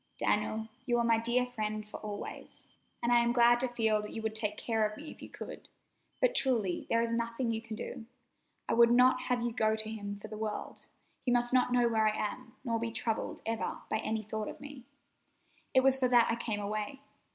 "Daniel, 0.17 0.67
you 0.87 0.97
are 0.97 1.03
my 1.03 1.19
dear 1.19 1.45
friend 1.45 1.87
for 1.87 1.97
always, 1.99 2.69
and 3.03 3.11
I 3.11 3.19
am 3.19 3.31
glad 3.31 3.59
to 3.59 3.67
feel 3.67 4.01
that 4.01 4.13
you 4.13 4.23
would 4.23 4.33
take 4.33 4.57
care 4.57 4.83
of 4.83 4.97
me 4.97 5.11
if 5.11 5.21
you 5.21 5.29
could, 5.29 5.67
but 6.19 6.33
truly 6.33 6.87
there 6.89 7.03
is 7.03 7.11
nothing 7.11 7.51
you 7.51 7.61
can 7.61 7.75
do. 7.75 8.07
I 8.67 8.73
would 8.73 8.89
not 8.89 9.21
have 9.25 9.43
you 9.43 9.51
go 9.51 9.75
to 9.75 9.91
him 9.91 10.17
for 10.19 10.27
the 10.27 10.39
world. 10.39 10.87
He 11.21 11.29
must 11.29 11.53
not 11.53 11.71
know 11.71 11.87
where 11.87 12.07
I 12.07 12.17
am, 12.17 12.55
nor 12.65 12.79
be 12.79 12.89
troubled 12.89 13.43
ever 13.45 13.77
by 13.91 13.97
any 13.99 14.23
thought 14.23 14.47
of 14.47 14.59
me. 14.59 14.85
It 15.71 15.81
was 15.83 15.99
for 15.99 16.07
that 16.07 16.31
I 16.31 16.35
came 16.35 16.59
away. 16.59 17.01